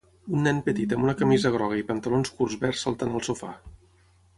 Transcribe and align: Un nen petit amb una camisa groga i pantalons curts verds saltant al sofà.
Un 0.37 0.47
nen 0.47 0.61
petit 0.69 0.95
amb 0.97 1.05
una 1.09 1.15
camisa 1.21 1.53
groga 1.57 1.79
i 1.83 1.87
pantalons 1.93 2.35
curts 2.41 2.59
verds 2.67 2.87
saltant 2.89 3.17
al 3.21 3.27
sofà. 3.33 3.57